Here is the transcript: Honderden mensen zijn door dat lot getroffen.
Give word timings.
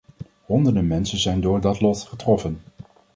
Honderden 0.45 0.87
mensen 0.87 1.17
zijn 1.19 1.41
door 1.41 1.61
dat 1.61 1.81
lot 1.81 2.03
getroffen. 2.03 2.61